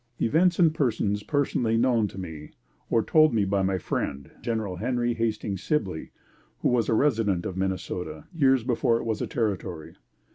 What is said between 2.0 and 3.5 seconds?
to me or told me